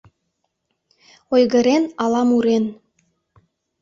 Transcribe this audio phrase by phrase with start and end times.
[1.35, 2.65] Ойгырен ала мурен